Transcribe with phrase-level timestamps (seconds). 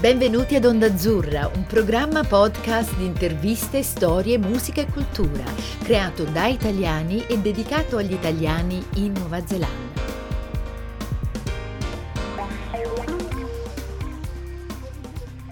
[0.00, 5.44] Benvenuti ad Onda Azzurra, un programma podcast di interviste, storie, musica e cultura,
[5.82, 10.00] creato da italiani e dedicato agli italiani in Nuova Zelanda.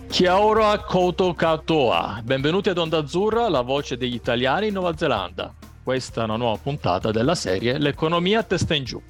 [0.09, 2.23] Kia ora koto katoa.
[2.25, 5.53] Benvenuti ad Onda Azzurra, la voce degli italiani in Nuova Zelanda.
[5.83, 9.03] Questa è una nuova puntata della serie L'economia testa in giù.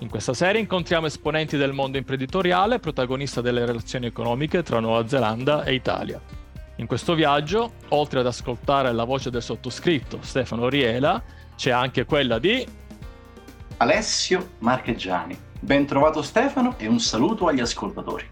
[0.00, 5.62] In questa serie incontriamo esponenti del mondo imprenditoriale, protagonista delle relazioni economiche tra Nuova Zelanda
[5.64, 6.18] e Italia.
[6.76, 11.22] In questo viaggio, oltre ad ascoltare la voce del sottoscritto Stefano Riela,
[11.54, 12.66] c'è anche quella di
[13.76, 15.38] Alessio Marcheggiani.
[15.60, 18.26] Ben trovato Stefano e un saluto agli ascoltatori.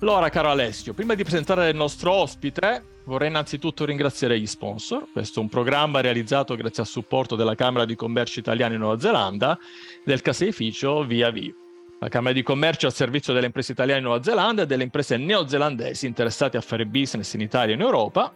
[0.00, 5.06] Allora, caro Alessio, prima di presentare il nostro ospite, Vorrei innanzitutto ringraziare gli sponsor.
[5.10, 9.00] Questo è un programma realizzato grazie al supporto della Camera di Commercio Italiana in Nuova
[9.00, 9.58] Zelanda
[10.04, 11.56] del caseificio Via Vivo.
[12.00, 14.82] La Camera di Commercio è al servizio delle imprese italiane in Nuova Zelanda e delle
[14.82, 18.30] imprese neozelandesi interessate a fare business in Italia e in Europa.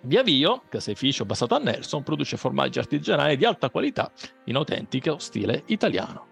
[0.00, 4.10] Via Vio, caseificio basato a Nelson, produce formaggi artigianali di alta qualità
[4.46, 6.28] in autentico stile italiano.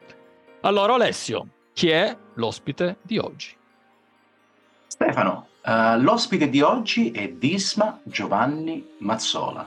[0.63, 3.63] Allora Alessio, chi è l'ospite di oggi?
[4.95, 9.67] Stefano, Uh, l'ospite di oggi è Disma Giovanni Mazzola.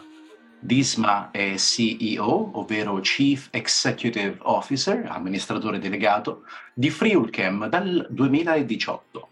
[0.59, 9.29] Disma è CEO, ovvero Chief Executive Officer, amministratore delegato, di Friulchem dal 2018.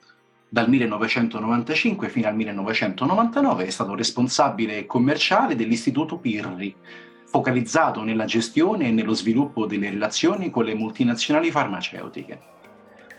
[0.49, 6.75] Dal 1995 fino al 1999 è stato responsabile commerciale dell'Istituto Pirri,
[7.25, 12.53] focalizzato nella gestione e nello sviluppo delle relazioni con le multinazionali farmaceutiche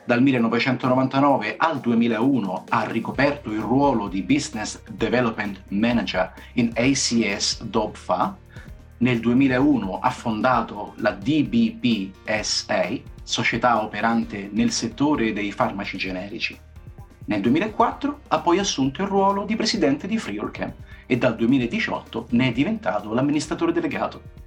[0.06, 8.38] dal 1999 al 2001 ha ricoperto il ruolo di Business Development Manager in ACS DOBFA.
[8.98, 12.88] Nel 2001 ha fondato la DBPSA,
[13.24, 16.56] società operante nel settore dei farmaci generici.
[17.24, 20.72] Nel 2004 ha poi assunto il ruolo di presidente di Friolchem
[21.04, 24.44] e dal 2018 ne è diventato l'amministratore delegato.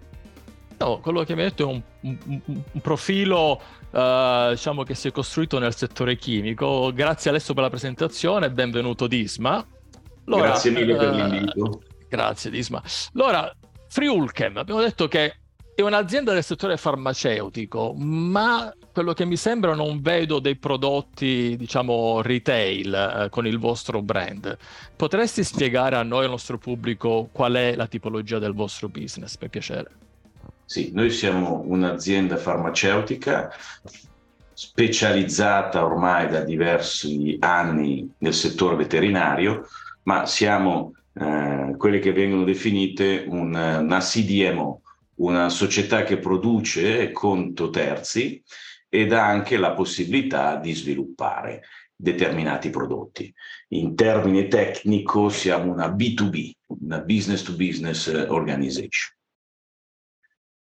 [0.79, 5.09] No, quello che mi hai detto è un, un, un profilo uh, diciamo che si
[5.09, 6.91] è costruito nel settore chimico.
[6.94, 9.66] Grazie Alessio per la presentazione, benvenuto Disma.
[10.25, 11.81] Allora, grazie mille per uh, l'invito.
[12.07, 12.81] Grazie Disma.
[13.13, 13.53] Allora,
[13.90, 15.35] Friulchem, abbiamo detto che
[15.75, 22.22] è un'azienda del settore farmaceutico, ma quello che mi sembra non vedo dei prodotti, diciamo,
[22.22, 24.57] retail eh, con il vostro brand.
[24.96, 29.50] Potresti spiegare a noi, al nostro pubblico, qual è la tipologia del vostro business, per
[29.50, 29.91] piacere?
[30.69, 33.52] Sì, noi siamo un'azienda farmaceutica
[34.53, 39.68] specializzata ormai da diversi anni nel settore veterinario,
[40.03, 44.81] ma siamo eh, quelle che vengono definite un, una CDMO,
[45.16, 48.40] una società che produce conto terzi
[48.88, 51.63] ed ha anche la possibilità di sviluppare
[51.96, 53.34] determinati prodotti.
[53.69, 59.18] In termine tecnico siamo una B2B, una business to business organization.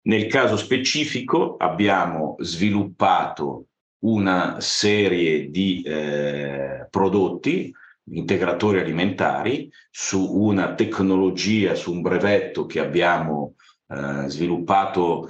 [0.07, 3.65] Nel caso specifico abbiamo sviluppato
[4.05, 7.73] una serie di eh, prodotti,
[8.11, 13.55] integratori alimentari, su una tecnologia, su un brevetto che abbiamo
[13.89, 15.29] eh, sviluppato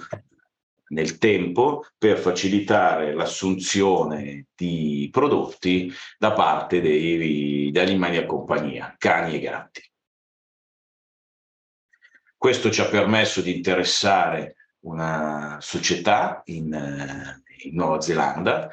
[0.90, 9.38] nel tempo per facilitare l'assunzione di prodotti da parte dei, degli animali a compagnia, cani
[9.38, 9.82] e gatti.
[12.38, 14.52] Questo ci ha permesso di interessare
[14.88, 18.70] una società in, eh, in Nuova Zelanda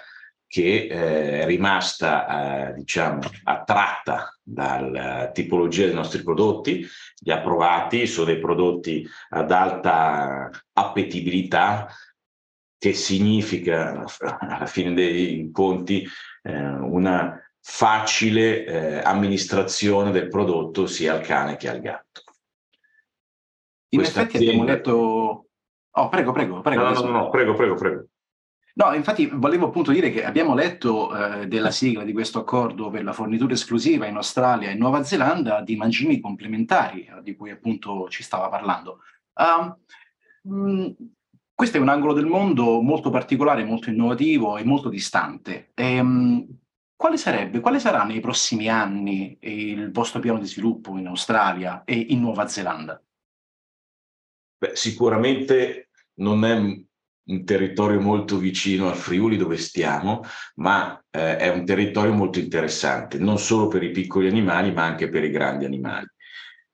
[0.54, 6.86] che eh, è rimasta eh, diciamo, attratta dalla tipologia dei nostri prodotti,
[7.19, 11.88] li ha provati, sono dei prodotti ad alta appetibilità,
[12.78, 14.04] che significa
[14.38, 16.06] alla fine dei conti
[16.42, 22.22] eh, una facile eh, amministrazione del prodotto sia al cane che al gatto.
[23.89, 24.62] In Questa effetti azienda...
[24.62, 25.48] abbiamo letto
[25.96, 26.82] Oh, prego, prego, prego.
[26.82, 28.04] No, no, no, prego, prego, prego.
[28.76, 33.04] No, infatti volevo appunto dire che abbiamo letto eh, della sigla di questo accordo per
[33.04, 38.08] la fornitura esclusiva in Australia e Nuova Zelanda di mangimi complementari, eh, di cui appunto
[38.08, 38.98] ci stava parlando.
[39.34, 40.96] Uh, mh,
[41.54, 45.70] questo è un angolo del mondo molto particolare, molto innovativo e molto distante.
[45.74, 46.44] E, um,
[46.96, 51.94] quale sarebbe, quale sarà nei prossimi anni il vostro piano di sviluppo in Australia e
[51.94, 53.00] in Nuova Zelanda?
[54.59, 60.22] Beh, sicuramente non è un territorio molto vicino al Friuli dove stiamo,
[60.56, 65.09] ma eh, è un territorio molto interessante, non solo per i piccoli animali, ma anche
[65.09, 66.06] per i grandi animali.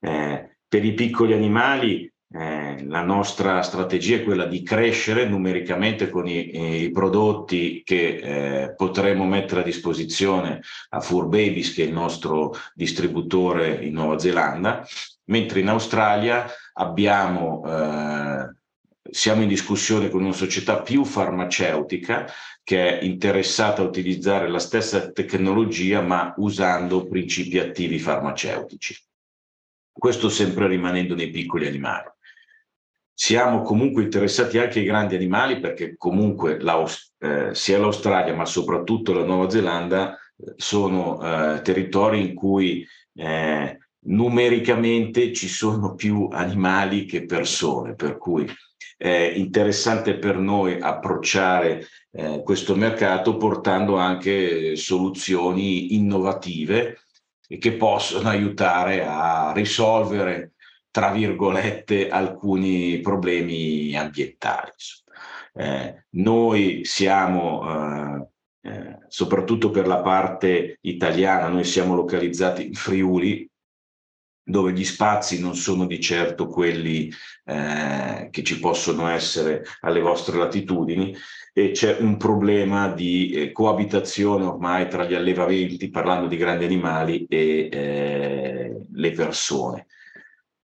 [0.01, 6.29] Eh, per i piccoli animali eh, la nostra strategia è quella di crescere numericamente con
[6.29, 10.61] i, i prodotti che eh, potremo mettere a disposizione
[10.91, 14.87] a Fur Babies, che è il nostro distributore in Nuova Zelanda,
[15.31, 18.55] mentre in Australia abbiamo, eh,
[19.11, 22.31] siamo in discussione con una società più farmaceutica
[22.63, 28.97] che è interessata a utilizzare la stessa tecnologia ma usando principi attivi farmaceutici.
[29.93, 32.09] Questo sempre rimanendo nei piccoli animali.
[33.13, 36.59] Siamo comunque interessati anche ai grandi animali perché comunque
[37.19, 43.80] eh, sia l'Australia ma soprattutto la Nuova Zelanda eh, sono eh, territori in cui eh,
[44.07, 48.47] numericamente ci sono più animali che persone, per cui
[48.97, 57.01] è interessante per noi approcciare eh, questo mercato portando anche soluzioni innovative
[57.59, 60.53] che possono aiutare a risolvere
[60.91, 64.73] tra virgolette, alcuni problemi ambientali.
[65.55, 68.29] Eh, noi siamo,
[68.63, 73.50] eh, eh, soprattutto per la parte italiana, noi siamo localizzati in Friuli,
[74.51, 77.11] dove gli spazi non sono di certo quelli
[77.45, 81.15] eh, che ci possono essere alle vostre latitudini
[81.53, 87.27] e c'è un problema di eh, coabitazione ormai tra gli allevamenti, parlando di grandi animali,
[87.29, 89.87] e eh, le persone.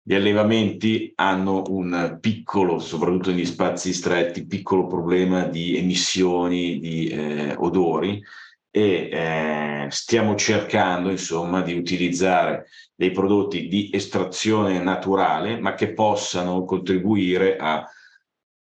[0.08, 7.56] Gli allevamenti hanno un piccolo, soprattutto negli spazi stretti, piccolo problema di emissioni di eh,
[7.58, 8.22] odori
[8.76, 16.66] e eh, stiamo cercando insomma di utilizzare dei prodotti di estrazione naturale ma che possano
[16.66, 17.90] contribuire a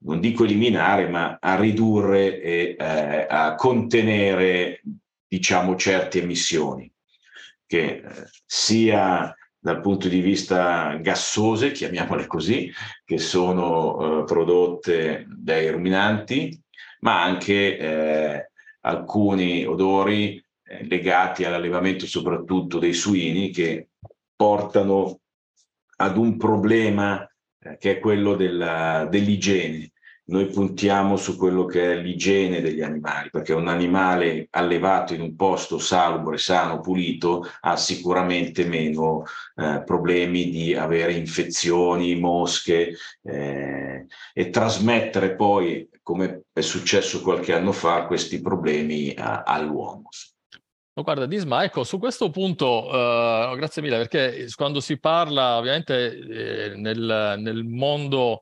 [0.02, 4.82] non dico eliminare ma a ridurre e eh, a contenere
[5.28, 6.92] diciamo certe emissioni
[7.64, 8.02] che eh,
[8.44, 12.72] sia dal punto di vista gassose, chiamiamole così,
[13.04, 16.58] che sono eh, prodotte dai ruminanti,
[17.00, 18.49] ma anche eh,
[18.80, 23.88] alcuni odori eh, legati all'allevamento soprattutto dei suini che
[24.34, 25.20] portano
[25.96, 27.28] ad un problema
[27.58, 29.92] eh, che è quello della, dell'igiene.
[30.30, 35.34] Noi puntiamo su quello che è l'igiene degli animali, perché un animale allevato in un
[35.34, 39.24] posto salubre, sano, pulito ha sicuramente meno
[39.56, 47.70] eh, problemi di avere infezioni, mosche eh, e trasmettere poi, come è successo qualche anno
[47.70, 50.08] fa, questi problemi a, all'uomo.
[50.94, 56.18] Oh, guarda, Disma, ecco, su questo punto, uh, grazie mille, perché quando si parla ovviamente
[56.18, 58.40] eh, nel, nel mondo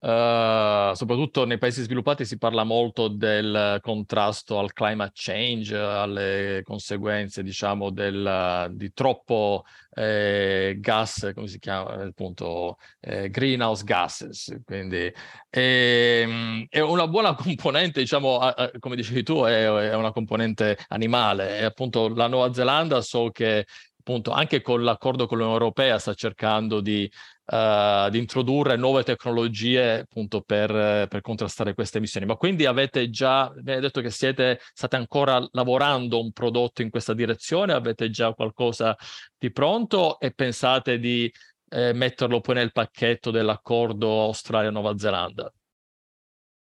[0.00, 7.42] Uh, soprattutto nei paesi sviluppati si parla molto del contrasto al climate change, alle conseguenze,
[7.42, 9.64] diciamo, del, di troppo
[9.98, 14.60] eh, gas, come si chiama, appunto, eh, greenhouse gases.
[14.64, 15.12] Quindi
[15.50, 20.78] eh, è una buona componente, diciamo, a, a, come dicevi tu, è, è, una componente
[20.88, 21.58] animale.
[21.58, 23.66] E appunto la Nuova Zelanda so che
[23.98, 27.10] appunto anche con l'accordo con l'Unione Europea sta cercando di
[27.50, 30.70] uh, di introdurre nuove tecnologie appunto per,
[31.08, 32.26] per, contrastare queste emissioni.
[32.26, 36.90] Ma quindi avete già, mi hai detto che siete, state ancora lavorando un prodotto in
[36.90, 38.96] questa direzione, avete già qualcosa
[39.36, 41.32] di pronto e pensate di
[41.70, 45.52] eh, metterlo poi nel pacchetto dell'accordo Australia-Nuova Zelanda?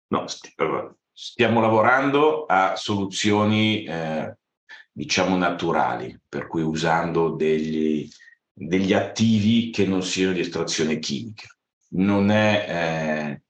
[0.08, 0.54] No, st-
[1.14, 4.36] stiamo lavorando a soluzioni eh,
[4.92, 8.08] diciamo naturali, per cui usando degli,
[8.64, 11.48] degli attivi che non siano di estrazione chimica.
[11.94, 13.42] Non è eh,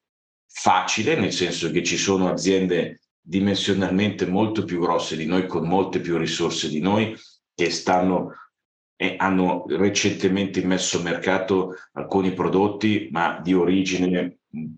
[0.47, 5.99] facile, nel senso che ci sono aziende dimensionalmente molto più grosse di noi, con molte
[5.99, 7.13] più risorse di noi,
[7.53, 8.35] che stanno
[8.95, 14.37] e hanno recentemente messo a mercato alcuni prodotti, ma di origine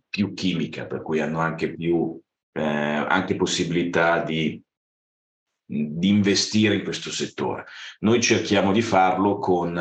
[0.09, 2.19] più chimica, per cui hanno anche più
[2.53, 4.61] eh, anche possibilità di
[5.65, 7.65] di investire in questo settore.
[7.99, 9.75] Noi cerchiamo di farlo con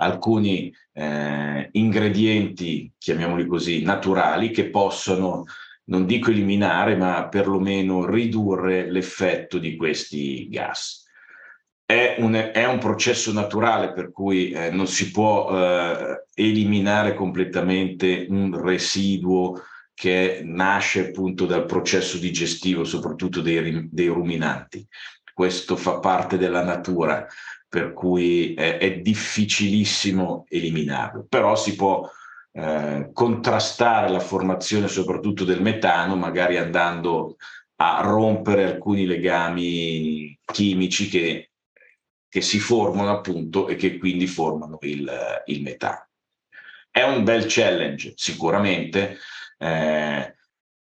[0.00, 5.44] alcuni eh, ingredienti, chiamiamoli così, naturali che possono,
[5.84, 11.06] non dico eliminare, ma perlomeno ridurre l'effetto di questi gas.
[11.84, 18.26] È un, è un processo naturale per cui eh, non si può eh, eliminare completamente
[18.28, 19.62] un residuo
[19.94, 24.86] che nasce appunto dal processo digestivo, soprattutto dei, dei ruminanti
[25.38, 27.24] questo fa parte della natura,
[27.68, 32.08] per cui è, è difficilissimo eliminarlo, però si può
[32.52, 37.36] eh, contrastare la formazione soprattutto del metano, magari andando
[37.76, 41.52] a rompere alcuni legami chimici che,
[42.28, 46.08] che si formano appunto e che quindi formano il, il metano.
[46.90, 49.18] È un bel challenge, sicuramente.
[49.58, 50.34] Eh,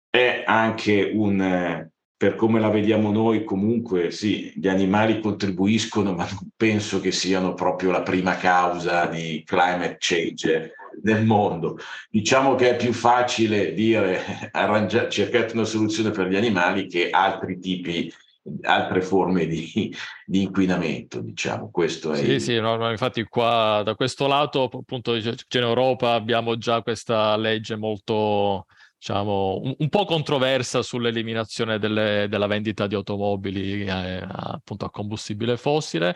[0.10, 1.90] è anche un,
[2.22, 7.56] per come la vediamo noi, comunque sì, gli animali contribuiscono, ma non penso che siano
[7.56, 11.80] proprio la prima causa di climate change nel mondo.
[12.12, 14.22] Diciamo che è più facile dire
[14.54, 18.14] arrangiare, cercare una soluzione per gli animali che altri tipi
[18.62, 19.92] altre forme di,
[20.24, 21.72] di, inquinamento, diciamo.
[21.72, 22.42] Questo è sì, il...
[22.42, 28.68] sì, no, infatti qua da questo lato, appunto, in Europa abbiamo già questa legge molto,
[29.02, 35.58] diciamo, un, un po' controversa sull'eliminazione delle, della vendita di automobili eh, appunto a combustibile
[35.58, 36.10] fossile.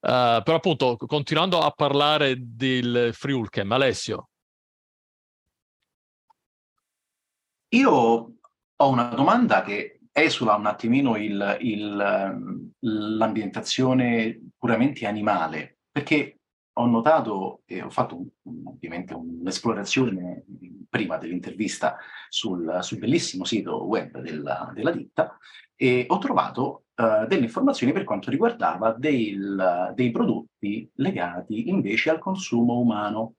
[0.00, 4.30] Uh, però appunto, continuando a parlare del Friulchem, Alessio.
[7.74, 12.70] Io ho una domanda che esula un attimino il, il, ehm,
[13.18, 16.39] l'ambientazione puramente animale, perché
[16.80, 20.44] ho notato e ho fatto un, ovviamente un'esplorazione
[20.88, 21.96] prima dell'intervista
[22.28, 25.36] sul, sul bellissimo sito web della, della ditta
[25.76, 32.18] e ho trovato uh, delle informazioni per quanto riguardava del, dei prodotti legati invece al
[32.18, 33.34] consumo umano.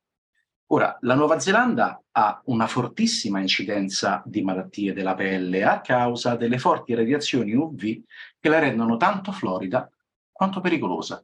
[0.68, 6.58] Ora, la Nuova Zelanda ha una fortissima incidenza di malattie della pelle a causa delle
[6.58, 8.02] forti radiazioni UV
[8.40, 9.90] che la rendono tanto florida
[10.32, 11.22] quanto pericolosa.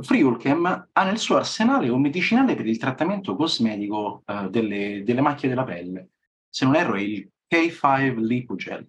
[0.00, 5.48] Friulchem ha nel suo arsenale un medicinale per il trattamento cosmetico uh, delle, delle, macchie
[5.48, 6.10] della pelle.
[6.48, 8.88] Se non erro è il K5 Lipogel.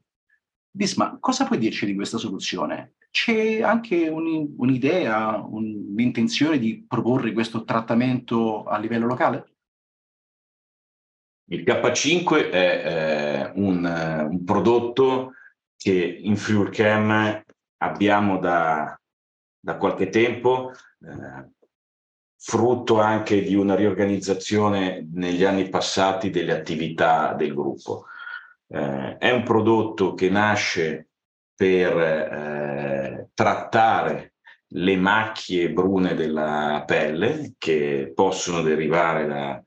[0.72, 2.94] Bisma, cosa puoi dirci di questa soluzione?
[3.10, 9.54] C'è anche un, un'idea, un, l'intenzione di proporre questo trattamento a livello locale?
[11.52, 15.34] Il K5 è eh, un, un, prodotto
[15.76, 17.42] che in FluorCam
[17.78, 18.99] abbiamo da,
[19.60, 21.50] da qualche tempo, eh,
[22.38, 28.06] frutto anche di una riorganizzazione negli anni passati delle attività del gruppo.
[28.68, 31.10] Eh, è un prodotto che nasce
[31.54, 34.34] per eh, trattare
[34.74, 39.64] le macchie brune della pelle che possono derivare da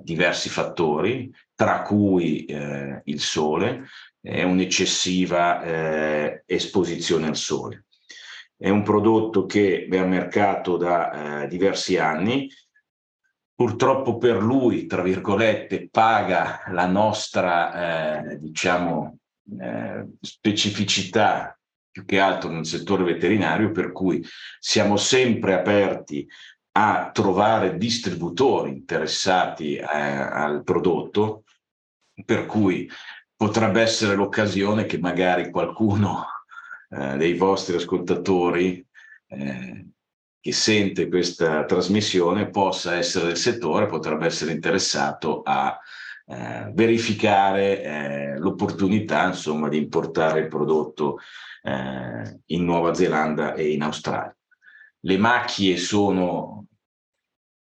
[0.00, 3.84] diversi fattori, tra cui eh, il sole
[4.20, 7.85] e un'eccessiva eh, esposizione al sole.
[8.58, 12.48] È un prodotto che è a mercato da eh, diversi anni,
[13.54, 19.18] purtroppo per lui, tra virgolette, paga la nostra, eh, diciamo,
[19.60, 21.58] eh, specificità
[21.90, 24.24] più che altro nel settore veterinario, per cui
[24.58, 26.26] siamo sempre aperti
[26.72, 31.44] a trovare distributori interessati eh, al prodotto,
[32.24, 32.90] per cui
[33.34, 36.24] potrebbe essere l'occasione che magari qualcuno
[36.90, 38.84] eh, dei vostri ascoltatori
[39.28, 39.86] eh,
[40.40, 45.76] che sente questa trasmissione possa essere del settore, potrebbe essere interessato a
[46.28, 51.18] eh, verificare eh, l'opportunità insomma, di importare il prodotto
[51.62, 54.36] eh, in Nuova Zelanda e in Australia.
[55.00, 56.66] Le macchie sono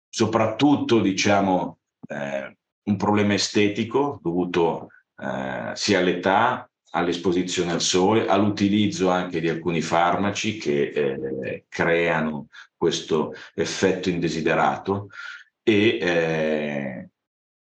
[0.10, 4.90] soprattutto diciamo, eh, un problema estetico dovuto
[5.74, 14.10] sia all'età, all'esposizione al sole, all'utilizzo anche di alcuni farmaci che eh, creano questo effetto
[14.10, 15.10] indesiderato
[15.64, 17.10] e eh,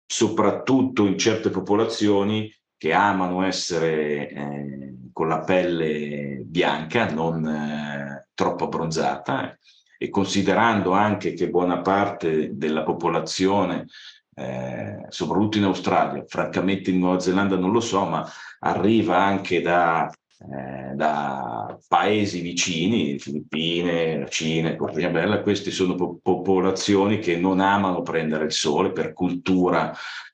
[0.05, 8.65] soprattutto in certe popolazioni che amano essere eh, con la pelle bianca, non eh, troppo
[8.65, 9.57] abbronzata,
[9.97, 13.85] e considerando anche che buona parte della popolazione,
[14.33, 18.27] eh, soprattutto in Australia, francamente in Nuova Zelanda non lo so, ma
[18.63, 27.19] arriva anche da, eh, da paesi vicini, Filippine, Cina, Compagnia Bella, queste sono po- popolazioni
[27.19, 29.93] che non amano prendere il sole per cultura.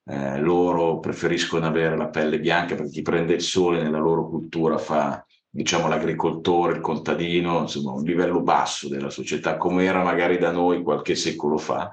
[0.10, 4.78] Eh, loro preferiscono avere la pelle bianca perché chi prende il sole nella loro cultura
[4.78, 10.52] fa diciamo, l'agricoltore, il contadino, insomma, un livello basso della società, come era magari da
[10.52, 11.92] noi qualche secolo fa,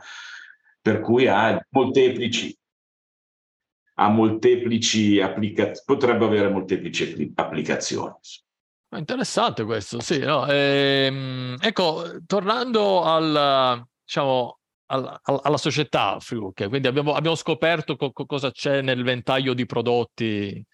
[0.83, 2.55] per cui ha molteplici,
[3.95, 8.13] ha molteplici applicazioni, potrebbe avere molteplici applicazioni.
[8.97, 10.19] Interessante questo, sì.
[10.21, 10.47] No?
[10.47, 18.51] Ehm, ecco, tornando al, diciamo, alla, alla società Friuke, quindi abbiamo, abbiamo scoperto co- cosa
[18.51, 20.65] c'è nel ventaglio di prodotti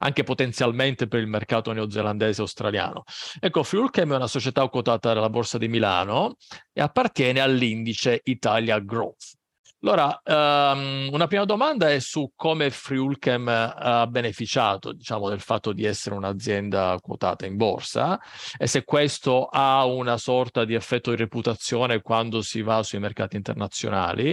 [0.00, 3.02] anche potenzialmente per il mercato neozelandese e australiano.
[3.40, 6.36] Ecco, Fuelchem è una società quotata alla Borsa di Milano
[6.72, 9.37] e appartiene all'indice Italia Growth.
[9.80, 15.84] Allora, um, una prima domanda è su come Friulchem ha beneficiato, diciamo, del fatto di
[15.84, 18.18] essere un'azienda quotata in borsa
[18.56, 23.36] e se questo ha una sorta di effetto di reputazione quando si va sui mercati
[23.36, 24.32] internazionali.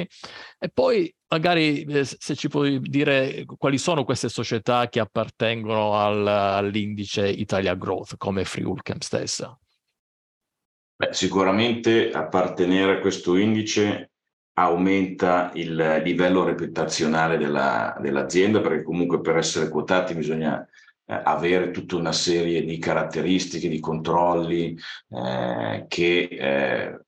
[0.57, 6.25] E poi magari eh, se ci puoi dire quali sono queste società che appartengono al,
[6.25, 9.55] all'indice Italia Growth come Friulchem stessa.
[10.95, 14.09] Beh, sicuramente appartenere a questo indice
[14.57, 20.65] aumenta il livello reputazionale della, dell'azienda, perché comunque per essere quotati bisogna
[21.05, 24.77] eh, avere tutta una serie di caratteristiche, di controlli
[25.09, 27.04] eh, che eh,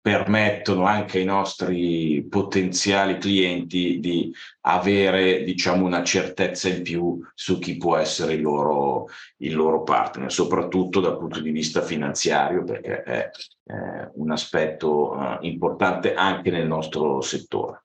[0.00, 7.76] permettono anche ai nostri potenziali clienti di avere diciamo una certezza in più su chi
[7.76, 9.06] può essere il loro,
[9.38, 13.30] il loro partner, soprattutto dal punto di vista finanziario, perché è
[13.64, 17.84] eh, un aspetto eh, importante anche nel nostro settore.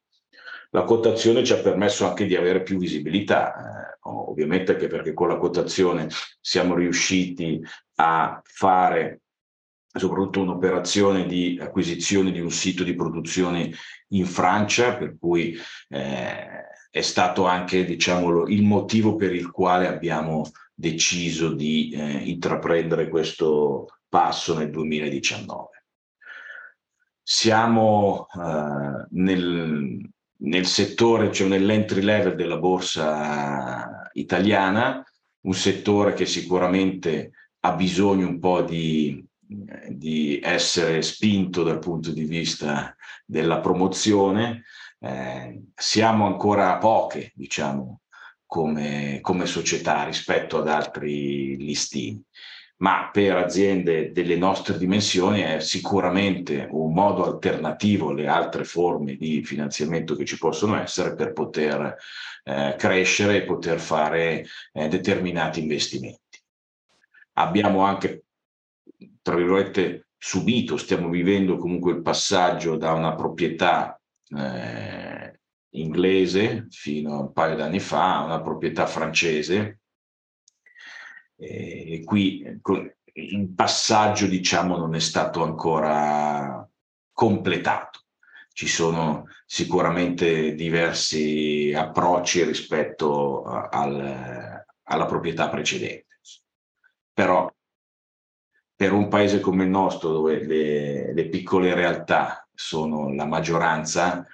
[0.70, 5.28] La quotazione ci ha permesso anche di avere più visibilità, eh, ovviamente anche perché con
[5.28, 6.08] la quotazione
[6.40, 7.62] siamo riusciti
[7.96, 9.23] a fare
[9.94, 13.72] soprattutto un'operazione di acquisizione di un sito di produzione
[14.10, 15.56] in Francia, per cui
[15.90, 16.48] eh,
[16.90, 23.88] è stato anche diciamo, il motivo per il quale abbiamo deciso di eh, intraprendere questo
[24.10, 25.70] passo nel 2019.
[27.22, 35.04] Siamo eh, nel, nel settore, cioè nell'entry level della borsa italiana,
[35.42, 37.32] un settore che sicuramente
[37.62, 39.24] ha bisogno un po' di
[39.90, 42.96] di essere spinto dal punto di vista
[43.26, 44.64] della promozione.
[45.00, 48.02] Eh, siamo ancora poche, diciamo,
[48.46, 52.24] come, come società rispetto ad altri listini
[52.84, 59.42] ma per aziende delle nostre dimensioni è sicuramente un modo alternativo alle altre forme di
[59.44, 61.96] finanziamento che ci possono essere per poter
[62.44, 66.42] eh, crescere e poter fare eh, determinati investimenti.
[67.36, 68.26] Abbiamo anche
[69.24, 74.00] tra virgolette, subito, stiamo vivendo comunque il passaggio da una proprietà
[74.38, 75.40] eh,
[75.72, 79.80] inglese fino a un paio d'anni fa a una proprietà francese.
[81.38, 82.44] E qui
[83.14, 86.68] il passaggio, diciamo, non è stato ancora
[87.12, 88.02] completato.
[88.52, 96.20] Ci sono sicuramente diversi approcci rispetto al, alla proprietà precedente.
[97.14, 97.52] Però
[98.84, 104.28] per un paese come il nostro, dove le, le piccole realtà sono la maggioranza,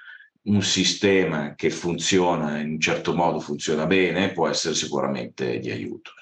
[0.45, 6.13] un sistema che funziona in un certo modo, funziona bene, può essere sicuramente di aiuto.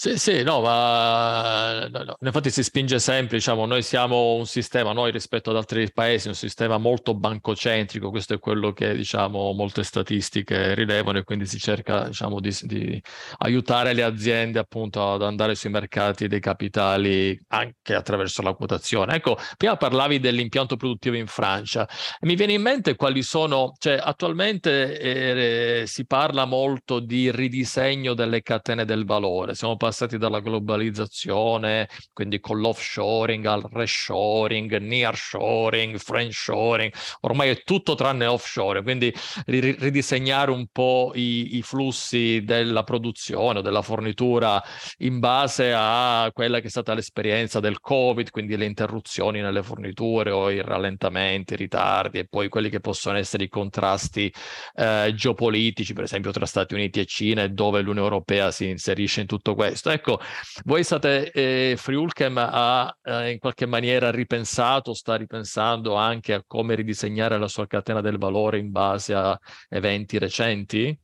[0.00, 2.16] Sì, sì, no, ma no, no.
[2.20, 6.34] infatti si spinge sempre, diciamo, noi siamo un sistema, noi rispetto ad altri paesi, un
[6.34, 12.06] sistema molto bancocentrico, questo è quello che, diciamo, molte statistiche rilevano e quindi si cerca,
[12.06, 13.02] diciamo, di, di
[13.38, 19.16] aiutare le aziende appunto ad andare sui mercati dei capitali anche attraverso la quotazione.
[19.16, 21.88] Ecco, prima parlavi dell'impianto produttivo in Francia
[22.20, 28.42] mi viene in mente quali sono, cioè attualmente eh, si parla molto di ridisegno delle
[28.42, 37.48] catene del valore, siamo passati dalla globalizzazione, quindi con l'offshoring al reshoring, nearshoring, friendshoring, ormai
[37.48, 39.12] è tutto tranne offshore, quindi
[39.46, 44.62] ridisegnare un po' i, i flussi della produzione o della fornitura
[44.98, 50.30] in base a quella che è stata l'esperienza del Covid, quindi le interruzioni nelle forniture
[50.30, 54.30] o i rallentamenti, i ritardi e poi quelli che possono essere i contrasti
[54.74, 59.22] eh, geopolitici, per esempio tra Stati Uniti e Cina e dove l'Unione Europea si inserisce
[59.22, 59.90] in tutto questo questo.
[59.90, 60.20] Ecco,
[60.64, 66.74] voi state, eh, Friulchem ha eh, in qualche maniera ripensato, sta ripensando anche a come
[66.74, 69.38] ridisegnare la sua catena del valore in base a
[69.68, 70.98] eventi recenti?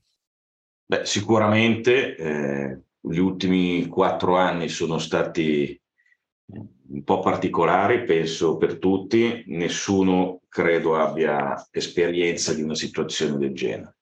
[0.87, 5.79] Beh, sicuramente eh, gli ultimi quattro anni sono stati
[6.47, 13.97] un po' particolari, penso per tutti, nessuno credo abbia esperienza di una situazione del genere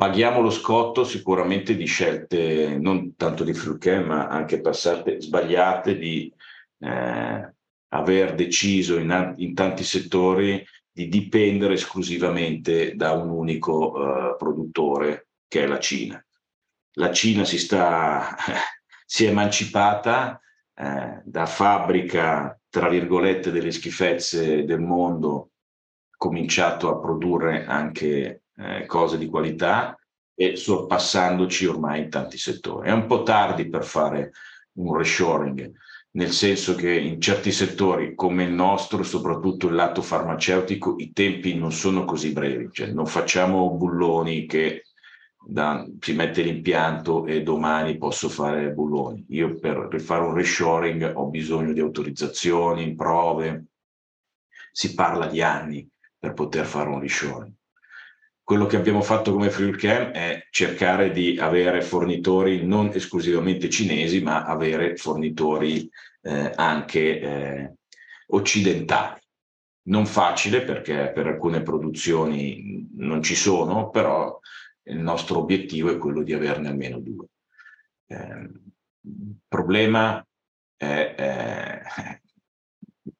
[0.00, 6.32] paghiamo lo scotto sicuramente di scelte non tanto di Fruquet, ma anche passate sbagliate di
[6.78, 7.54] eh,
[7.88, 13.92] aver deciso in, in, tanti settori di dipendere esclusivamente da un unico
[14.32, 16.24] eh, produttore che è la Cina.
[16.92, 18.34] La Cina si, sta,
[19.04, 20.40] si è emancipata
[20.76, 25.50] eh, da fabbrica, tra virgolette, delle schifezze del mondo,
[26.16, 29.96] cominciato a produrre anche eh, cose di qualità
[30.34, 32.88] e sorpassandoci ormai in tanti settori.
[32.88, 34.32] È un po' tardi per fare
[34.74, 35.72] un reshoring.
[36.12, 41.54] nel senso che in certi settori come il nostro, soprattutto il lato farmaceutico, i tempi
[41.54, 44.86] non sono così brevi, cioè non facciamo bulloni che
[45.38, 49.24] da, si mette l'impianto e domani posso fare bulloni.
[49.28, 53.66] Io per, per fare un reshoring ho bisogno di autorizzazioni, prove,
[54.72, 57.52] si parla di anni per poter fare un reshoring.
[58.50, 64.42] Quello che abbiamo fatto come FreeCam è cercare di avere fornitori non esclusivamente cinesi, ma
[64.44, 65.88] avere fornitori
[66.22, 67.74] eh, anche eh,
[68.30, 69.20] occidentali.
[69.82, 74.36] Non facile perché per alcune produzioni non ci sono, però
[74.82, 77.26] il nostro obiettivo è quello di averne almeno due.
[78.08, 78.50] Eh,
[79.02, 80.26] il problema
[80.76, 82.20] è, è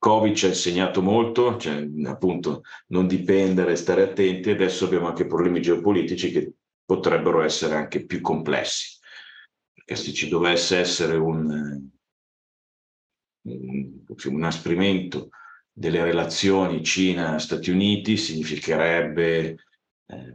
[0.01, 5.61] Covid ci ha insegnato molto, cioè, appunto non dipendere, stare attenti, adesso abbiamo anche problemi
[5.61, 8.99] geopolitici che potrebbero essere anche più complessi,
[9.75, 11.87] perché se ci dovesse essere un,
[13.43, 13.91] un,
[14.25, 15.29] un asprimento
[15.71, 19.57] delle relazioni Cina-Stati Uniti significherebbe,
[20.07, 20.35] eh,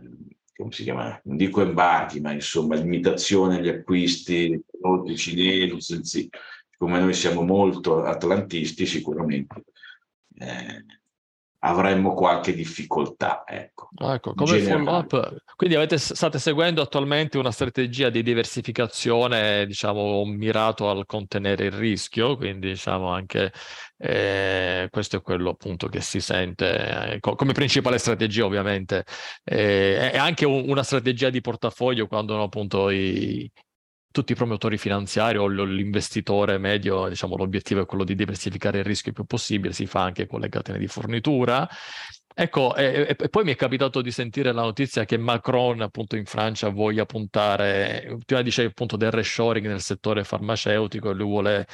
[0.56, 6.30] come si chiama, non dico embarchi, ma insomma limitazione agli acquisti di prodotti cinesi,
[6.78, 9.64] come noi siamo molto atlantisti, sicuramente
[10.38, 10.86] eh,
[11.60, 13.44] avremmo qualche difficoltà.
[13.46, 20.90] Ecco, ecco come follow-up, quindi avete, state seguendo attualmente una strategia di diversificazione, diciamo, mirato
[20.90, 23.52] al contenere il rischio, quindi diciamo anche
[23.98, 29.04] eh, questo è quello appunto che si sente eh, come principale strategia ovviamente,
[29.44, 33.50] eh, è anche un, una strategia di portafoglio quando appunto i,
[34.16, 39.10] tutti i promotori finanziari o l'investitore medio, diciamo, l'obiettivo è quello di diversificare il rischio
[39.10, 41.68] il più possibile, si fa anche con le catene di fornitura.
[42.38, 46.26] Ecco, e, e, poi mi è capitato di sentire la notizia che Macron, appunto, in
[46.26, 51.66] Francia voglia puntare, prima dicevi appunto del reshoring nel settore farmaceutico e lui vuole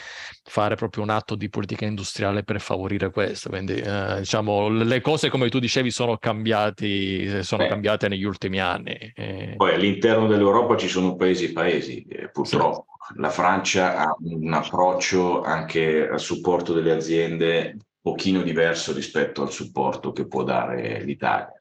[0.43, 3.49] fare proprio un atto di politica industriale per favorire questo.
[3.49, 8.93] Quindi, eh, diciamo, le cose, come tu dicevi, sono, cambiati, sono cambiate negli ultimi anni.
[9.15, 9.55] E...
[9.57, 12.85] Poi all'interno dell'Europa ci sono paesi e paesi, eh, purtroppo.
[13.07, 13.19] Sì.
[13.19, 20.11] La Francia ha un approccio anche al supporto delle aziende pochino diverso rispetto al supporto
[20.11, 21.57] che può dare l'Italia.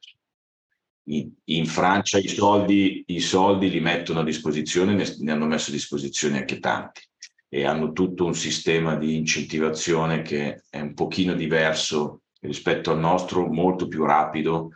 [1.05, 5.73] In, Francia i soldi, i soldi, li mettono a disposizione, ne, ne hanno messo a
[5.73, 7.01] disposizione anche tanti
[7.49, 13.47] e hanno tutto un sistema di incentivazione che è un pochino diverso rispetto al nostro,
[13.47, 14.71] molto più rapido,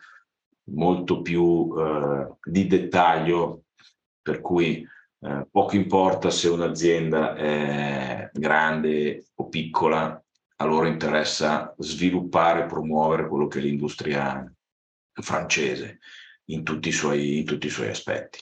[0.71, 3.63] molto più eh, di dettaglio,
[4.21, 4.85] per cui
[5.19, 10.21] eh, poco importa se un'azienda è grande o piccola,
[10.57, 14.51] a loro interessa sviluppare e promuovere quello che è l'industria
[15.13, 15.99] francese
[16.45, 18.39] in tutti i suoi, in tutti i suoi aspetti.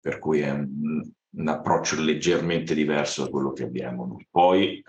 [0.00, 4.26] Per cui è un, un, approccio leggermente diverso da quello che abbiamo noi.
[4.30, 4.82] Poi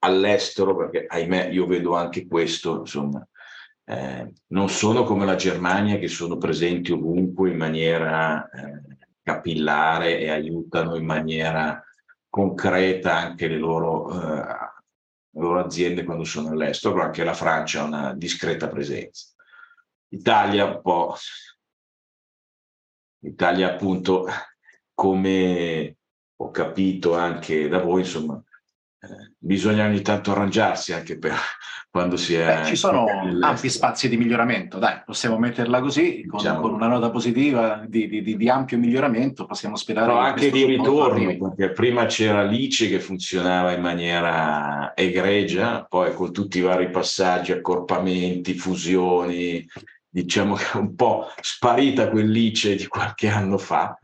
[0.00, 3.26] all'estero, perché ahimè io vedo anche questo, insomma,
[3.84, 10.30] eh, non sono come la Germania che sono presenti ovunque in maniera eh, capillare e
[10.30, 11.82] aiutano in maniera
[12.30, 14.46] concreta anche le loro, eh,
[15.32, 19.34] le loro aziende quando sono all'estero, anche la Francia ha una discreta presenza.
[20.12, 21.16] Italia un po',
[23.22, 24.26] Italia appunto
[24.94, 25.96] come
[26.36, 28.42] ho capito anche da voi, insomma,
[29.02, 31.32] eh, bisogna ogni tanto arrangiarsi anche per
[31.90, 32.60] quando si è...
[32.60, 33.06] Beh, ci sono
[33.40, 38.08] ampi spazi di miglioramento, dai, possiamo metterla così, con, diciamo, con una nota positiva di,
[38.08, 40.12] di, di, ampio miglioramento, possiamo sperare...
[40.12, 46.30] No, anche di ritorno, perché prima c'era l'ICE che funzionava in maniera egregia, poi con
[46.30, 49.66] tutti i vari passaggi, accorpamenti, fusioni,
[50.10, 53.98] diciamo che è un po' sparita quell'ICE di qualche anno fa,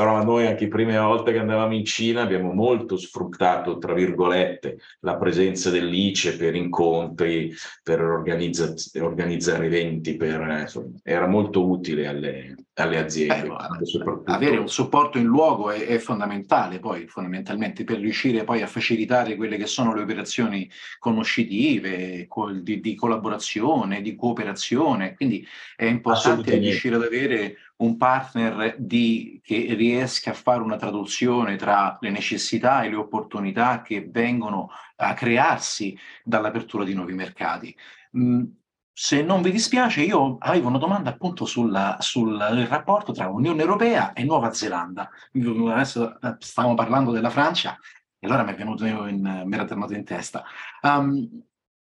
[0.00, 4.78] però noi anche le prime volte che andavamo in Cina abbiamo molto sfruttato, tra virgolette,
[5.00, 12.54] la presenza dell'ICE per incontri, per organizza- organizzare eventi, per, insomma, era molto utile alle,
[12.74, 13.46] alle aziende.
[13.46, 14.22] Eh.
[14.24, 19.36] Avere un supporto in luogo è, è, fondamentale poi, fondamentalmente, per riuscire poi a facilitare
[19.36, 22.26] quelle che sono le operazioni conoscitive,
[22.62, 25.14] di, di collaborazione, di cooperazione.
[25.14, 31.56] Quindi è importante riuscire ad avere un partner di, che riesca a fare una traduzione
[31.56, 37.74] tra le necessità e le opportunità che vengono a crearsi dall'apertura di nuovi mercati.
[38.16, 38.44] Mm,
[38.92, 44.12] se non vi dispiace, io avevo una domanda appunto sul, sul rapporto tra Unione Europea
[44.12, 45.08] e Nuova Zelanda.
[45.32, 47.78] Adesso eh, stavamo parlando della Francia
[48.18, 50.44] e allora mi è venuto in, mi era tornato in testa.
[50.82, 51.42] Um,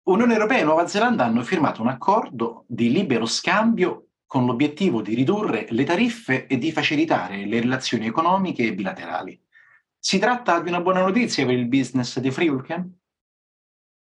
[0.06, 5.14] Unione Europea e Nuova Zelanda hanno firmato un accordo di libero scambio con l'obiettivo di
[5.14, 9.40] ridurre le tariffe e di facilitare le relazioni economiche e bilaterali.
[9.98, 12.92] Si tratta di una buona notizia per il business di Friulcam?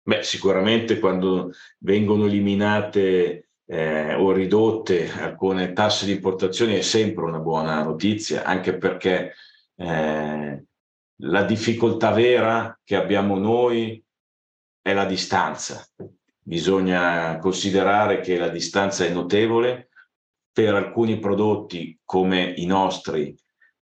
[0.04, 7.40] Beh, sicuramente quando vengono eliminate eh, o ridotte alcune tasse di importazione è sempre una
[7.40, 9.34] buona notizia, anche perché
[9.76, 10.64] eh,
[11.16, 14.04] la difficoltà vera che abbiamo noi
[14.82, 15.86] è la distanza.
[16.44, 19.90] Bisogna considerare che la distanza è notevole.
[20.54, 23.36] Per alcuni prodotti come i nostri,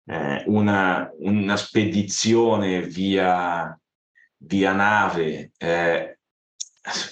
[0.05, 3.79] eh, una, una, spedizione via,
[4.39, 6.19] via nave eh,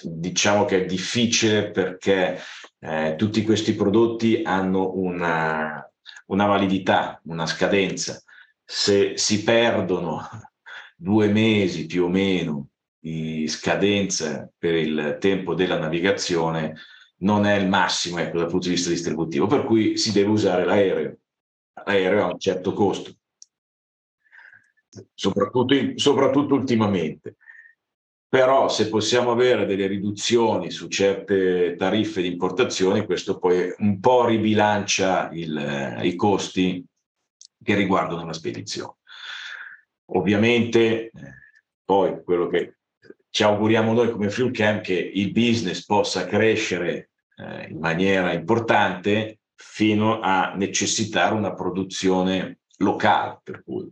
[0.03, 2.39] diciamo che è difficile perché
[2.79, 5.87] eh, tutti questi prodotti hanno una,
[6.27, 8.21] una validità, una scadenza.
[8.63, 10.27] Se si perdono
[10.95, 16.75] due mesi più o meno di scadenza per il tempo della navigazione,
[17.19, 20.65] non è il massimo ecco, dal punto di vista distributivo, per cui si deve usare
[20.65, 21.17] l'aereo.
[21.85, 23.15] L'aereo ha un certo costo,
[25.13, 27.35] soprattutto, in, soprattutto ultimamente.
[28.29, 34.25] Però se possiamo avere delle riduzioni su certe tariffe di importazione, questo poi un po'
[34.25, 36.85] ribilancia il, eh, i costi
[37.63, 38.95] che riguardano la spedizione.
[40.11, 41.11] Ovviamente, eh,
[41.85, 42.76] poi quello che
[43.29, 49.39] ci auguriamo noi come Fuelcam è che il business possa crescere eh, in maniera importante
[49.55, 53.91] fino a necessitare una produzione locale, per cui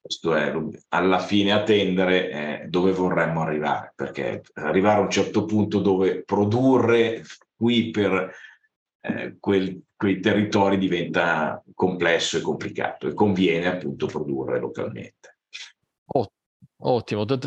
[0.00, 0.54] questo è
[0.90, 7.24] alla fine attendere eh, dove vorremmo arrivare, perché arrivare a un certo punto dove produrre
[7.56, 8.32] qui per
[9.00, 15.38] eh, quel, quei territori diventa complesso e complicato e conviene appunto produrre localmente.
[16.06, 16.35] Ottimo,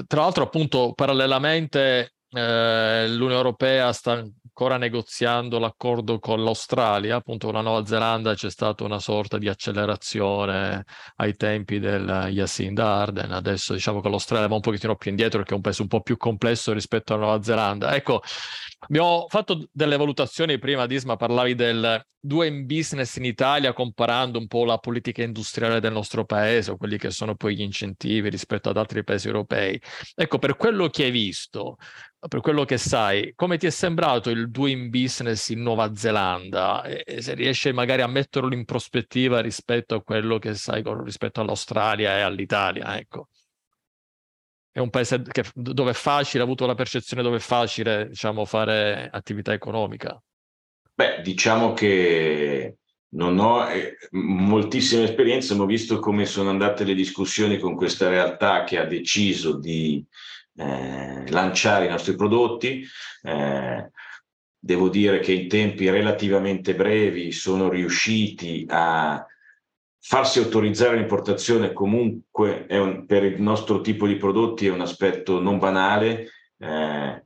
[0.07, 4.23] tra l'altro appunto parallelamente eh, l'Unione Europea sta
[4.59, 9.47] ancora negoziando l'accordo con l'Australia, appunto con la Nuova Zelanda c'è stata una sorta di
[9.47, 10.83] accelerazione
[11.15, 15.53] ai tempi del Jacinda Arden, adesso diciamo che l'Australia va un pochettino più indietro perché
[15.53, 17.95] è un paese un po' più complesso rispetto alla Nuova Zelanda.
[17.95, 18.21] Ecco,
[18.79, 24.65] abbiamo fatto delle valutazioni prima, Disma, parlavi del doing business in Italia comparando un po'
[24.65, 28.75] la politica industriale del nostro paese o quelli che sono poi gli incentivi rispetto ad
[28.75, 29.81] altri paesi europei.
[30.15, 31.77] Ecco, per quello che hai visto,
[32.27, 36.83] per quello che sai, come ti è sembrato il doing business in Nuova Zelanda?
[36.83, 41.39] E se riesci magari a metterlo in prospettiva rispetto a quello che sai con, rispetto
[41.39, 43.29] all'Australia e all'Italia, ecco.
[44.71, 48.43] È un paese che, dove è facile, ha avuto la percezione dove è facile, diciamo,
[48.43, 50.21] fare attività economica.
[50.93, 52.79] Beh, diciamo che
[53.11, 58.09] non ho eh, moltissime esperienze, ma ho visto come sono andate le discussioni con questa
[58.09, 60.05] realtà che ha deciso di
[60.59, 62.85] eh, lanciare i nostri prodotti.
[63.23, 63.89] Eh,
[64.61, 69.25] devo dire che in tempi relativamente brevi sono riusciti a
[70.01, 75.59] farsi autorizzare l'importazione comunque un, per il nostro tipo di prodotti è un aspetto non
[75.59, 76.27] banale.
[76.57, 77.23] Eh,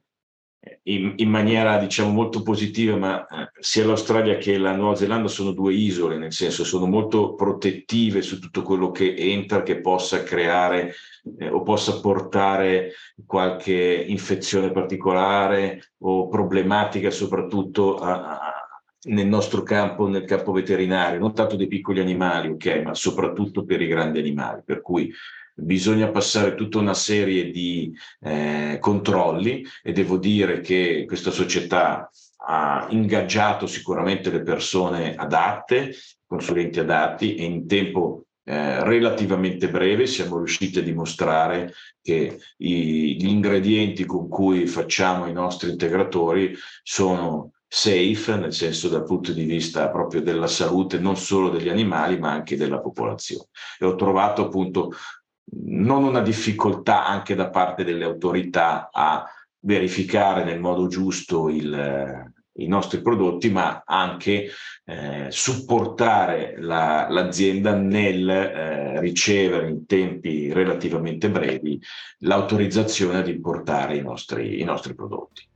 [0.84, 5.52] in, in, maniera diciamo molto positiva, ma eh, sia l'Australia che la Nuova Zelanda sono
[5.52, 10.93] due isole, nel senso sono molto protettive su tutto quello che entra, che possa creare
[11.38, 12.93] eh, o possa portare
[13.26, 18.54] qualche infezione particolare o problematica soprattutto a, a,
[19.06, 23.82] nel nostro campo, nel campo veterinario, non tanto dei piccoli animali, ok, ma soprattutto per
[23.82, 24.62] i grandi animali.
[24.65, 25.13] Per cui
[25.54, 32.10] bisogna passare tutta una serie di eh, controlli e devo dire che questa società
[32.46, 40.38] ha ingaggiato sicuramente le persone adatte, consulenti adatti e in tempo eh, relativamente breve siamo
[40.38, 48.36] riusciti a dimostrare che i, gli ingredienti con cui facciamo i nostri integratori sono safe,
[48.36, 52.58] nel senso dal punto di vista proprio della salute non solo degli animali ma anche
[52.58, 53.46] della popolazione.
[53.80, 54.92] E ho trovato appunto
[55.56, 59.26] non una difficoltà anche da parte delle autorità a
[59.60, 64.50] verificare nel modo giusto il, i nostri prodotti, ma anche
[64.86, 71.82] eh, supportare la, l'azienda nel eh, ricevere in tempi relativamente brevi
[72.20, 75.48] l'autorizzazione ad importare i nostri, i nostri prodotti.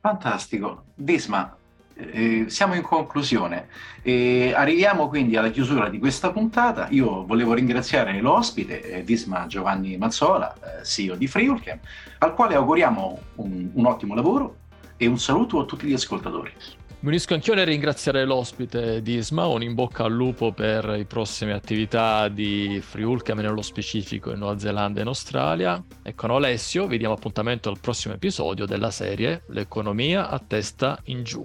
[0.00, 0.84] Fantastico.
[0.94, 1.56] Disma,
[1.96, 3.68] eh, siamo in conclusione.
[4.02, 6.88] Eh, arriviamo quindi alla chiusura di questa puntata.
[6.90, 11.78] Io volevo ringraziare l'ospite, eh, Disma Giovanni Mazzola, eh, CEO di Friulcam,
[12.18, 14.56] al quale auguriamo un, un ottimo lavoro
[14.96, 16.52] e un saluto a tutti gli ascoltatori.
[16.98, 21.04] Mi unisco anch'io nel ringraziare l'ospite di Isma, un in bocca al lupo per le
[21.04, 25.82] prossime attività di Friulcam nello specifico in Nuova Zelanda e in Australia.
[26.02, 31.22] E con Alessio vi diamo appuntamento al prossimo episodio della serie L'economia a testa in
[31.22, 31.44] giù.